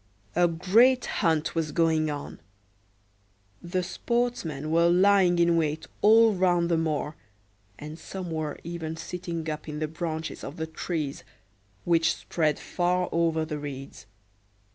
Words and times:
A 0.35 0.47
great 0.47 1.05
hunt 1.05 1.53
was 1.53 1.71
going 1.71 2.09
on. 2.09 2.39
The 3.61 3.83
sportsmen 3.83 4.71
were 4.71 4.87
lying 4.89 5.37
in 5.37 5.57
wait 5.57 5.85
all 6.01 6.33
round 6.33 6.69
the 6.71 6.77
moor, 6.79 7.15
and 7.77 7.99
some 7.99 8.31
were 8.31 8.57
even 8.63 8.97
sitting 8.97 9.47
up 9.47 9.69
in 9.69 9.77
the 9.77 9.87
branches 9.87 10.43
of 10.43 10.57
the 10.57 10.65
trees, 10.65 11.23
which 11.85 12.15
spread 12.15 12.57
far 12.57 13.09
over 13.11 13.45
the 13.45 13.59
reeds. 13.59 14.07